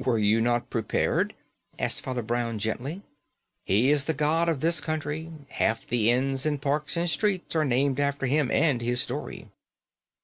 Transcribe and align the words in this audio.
"Were 0.00 0.18
you 0.18 0.40
not 0.40 0.70
prepared?" 0.70 1.36
asked 1.78 2.00
Father 2.00 2.22
Brown 2.24 2.58
gently. 2.58 3.02
"He 3.64 3.92
is 3.92 4.06
the 4.06 4.12
god 4.12 4.48
of 4.48 4.58
this 4.58 4.80
country; 4.80 5.30
half 5.50 5.86
the 5.86 6.10
inns 6.10 6.44
and 6.44 6.60
parks 6.60 6.96
and 6.96 7.08
streets 7.08 7.54
are 7.54 7.64
named 7.64 8.00
after 8.00 8.26
him 8.26 8.50
and 8.50 8.82
his 8.82 9.00
story." 9.00 9.46